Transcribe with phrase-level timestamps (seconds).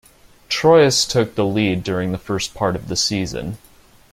[0.49, 3.59] Troyes took the lead during the first part of the season.